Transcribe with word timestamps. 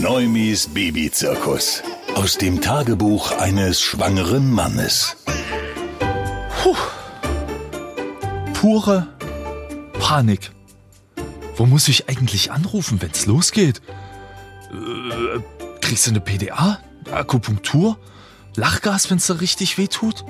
Neumis 0.00 0.68
Babyzirkus. 0.68 1.82
Aus 2.14 2.38
dem 2.38 2.62
Tagebuch 2.62 3.32
eines 3.32 3.82
schwangeren 3.82 4.50
Mannes. 4.50 5.14
Pure 8.54 9.08
Panik. 9.98 10.52
Wo 11.54 11.66
muss 11.66 11.86
ich 11.88 12.08
eigentlich 12.08 12.50
anrufen, 12.50 13.02
wenn's 13.02 13.26
losgeht? 13.26 13.82
Äh, 14.72 15.40
kriegst 15.82 16.06
du 16.06 16.12
eine 16.12 16.20
PDA? 16.20 16.78
Akupunktur? 17.10 17.98
Lachgas, 18.56 19.10
wenn's 19.10 19.26
da 19.26 19.34
richtig 19.34 19.76
weh 19.76 19.88
tut? 19.88 20.24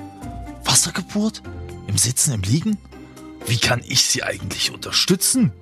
Wassergeburt? 0.64 1.42
Im 1.86 1.96
Sitzen, 1.96 2.34
im 2.34 2.42
Liegen? 2.42 2.76
Wie 3.46 3.58
kann 3.58 3.82
ich 3.86 4.02
sie 4.02 4.24
eigentlich 4.24 4.72
unterstützen? 4.72 5.52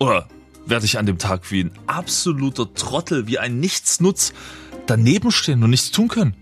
Oder 0.00 0.28
werde 0.66 0.86
ich 0.86 0.98
an 0.98 1.06
dem 1.06 1.18
Tag 1.18 1.50
wie 1.50 1.64
ein 1.64 1.72
absoluter 1.86 2.72
Trottel, 2.74 3.26
wie 3.26 3.38
ein 3.38 3.60
Nichtsnutz 3.60 4.32
daneben 4.86 5.30
stehen 5.30 5.62
und 5.62 5.70
nichts 5.70 5.90
tun 5.90 6.08
können? 6.08 6.34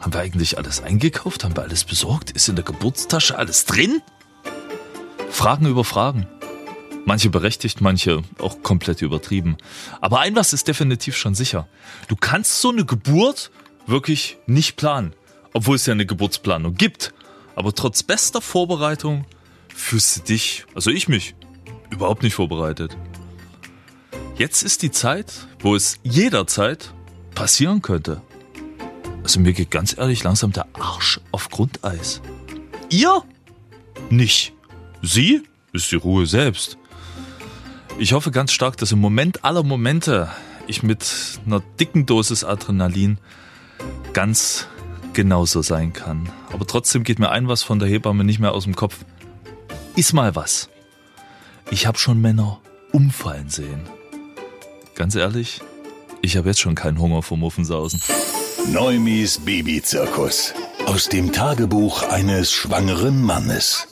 Haben 0.00 0.12
wir 0.12 0.20
eigentlich 0.20 0.58
alles 0.58 0.82
eingekauft? 0.82 1.44
Haben 1.44 1.56
wir 1.56 1.62
alles 1.62 1.84
besorgt? 1.84 2.30
Ist 2.30 2.48
in 2.48 2.56
der 2.56 2.64
Geburtstasche 2.64 3.38
alles 3.38 3.64
drin? 3.64 4.02
Fragen 5.30 5.66
über 5.66 5.84
Fragen. 5.84 6.26
Manche 7.06 7.30
berechtigt, 7.30 7.80
manche 7.80 8.22
auch 8.38 8.62
komplett 8.62 9.02
übertrieben. 9.02 9.56
Aber 10.00 10.20
ein 10.20 10.36
was 10.36 10.52
ist 10.52 10.68
definitiv 10.68 11.16
schon 11.16 11.34
sicher. 11.34 11.68
Du 12.08 12.16
kannst 12.16 12.60
so 12.60 12.70
eine 12.70 12.84
Geburt 12.84 13.50
wirklich 13.86 14.38
nicht 14.46 14.76
planen. 14.76 15.14
Obwohl 15.52 15.76
es 15.76 15.86
ja 15.86 15.92
eine 15.92 16.06
Geburtsplanung 16.06 16.74
gibt. 16.74 17.14
Aber 17.56 17.74
trotz 17.74 18.02
bester 18.02 18.40
Vorbereitung 18.40 19.24
fühlst 19.74 20.16
du 20.16 20.20
dich, 20.22 20.66
also 20.74 20.90
ich 20.90 21.08
mich, 21.08 21.34
überhaupt 21.90 22.22
nicht 22.22 22.34
vorbereitet. 22.34 22.96
Jetzt 24.36 24.64
ist 24.64 24.82
die 24.82 24.90
Zeit, 24.90 25.46
wo 25.60 25.76
es 25.76 26.00
jederzeit 26.02 26.92
passieren 27.36 27.82
könnte. 27.82 28.20
Also 29.22 29.38
mir 29.38 29.52
geht 29.52 29.70
ganz 29.70 29.96
ehrlich 29.96 30.24
langsam 30.24 30.50
der 30.52 30.66
Arsch 30.72 31.20
auf 31.30 31.50
Grundeis. 31.50 32.20
Ihr? 32.90 33.22
Nicht. 34.10 34.52
Sie 35.02 35.42
ist 35.72 35.90
die 35.92 35.96
Ruhe 35.96 36.26
selbst. 36.26 36.78
Ich 37.96 38.12
hoffe 38.12 38.32
ganz 38.32 38.50
stark, 38.50 38.76
dass 38.76 38.90
im 38.90 38.98
Moment 38.98 39.44
aller 39.44 39.62
Momente 39.62 40.28
ich 40.66 40.82
mit 40.82 41.38
einer 41.46 41.60
dicken 41.78 42.04
Dosis 42.04 42.42
Adrenalin 42.42 43.18
ganz 44.14 44.66
genauso 45.12 45.62
sein 45.62 45.92
kann. 45.92 46.28
Aber 46.52 46.66
trotzdem 46.66 47.04
geht 47.04 47.20
mir 47.20 47.30
ein 47.30 47.46
was 47.46 47.62
von 47.62 47.78
der 47.78 47.88
Hebamme 47.88 48.24
nicht 48.24 48.40
mehr 48.40 48.52
aus 48.52 48.64
dem 48.64 48.74
Kopf. 48.74 49.04
Ist 49.94 50.12
mal 50.12 50.34
was. 50.34 50.68
Ich 51.70 51.86
habe 51.86 51.98
schon 51.98 52.20
Männer 52.20 52.60
umfallen 52.90 53.48
sehen. 53.48 53.82
Ganz 54.94 55.16
ehrlich, 55.16 55.60
ich 56.22 56.36
habe 56.36 56.48
jetzt 56.48 56.60
schon 56.60 56.74
keinen 56.74 57.00
Hunger 57.00 57.22
vom 57.22 57.40
Muffensausen. 57.40 58.00
Neumis 58.72 59.38
Babyzirkus. 59.38 60.54
Aus 60.86 61.08
dem 61.08 61.32
Tagebuch 61.32 62.02
eines 62.04 62.52
schwangeren 62.52 63.20
Mannes. 63.20 63.88